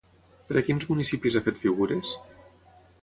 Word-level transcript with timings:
Per 0.51 0.55
a 0.61 0.63
quins 0.69 0.87
municipis 0.93 1.37
ha 1.37 1.43
fet 1.49 1.63
figures? 1.67 2.15